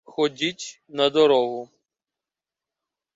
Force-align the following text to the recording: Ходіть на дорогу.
Ходіть 0.03 0.81
на 0.87 1.09
дорогу. 1.09 1.69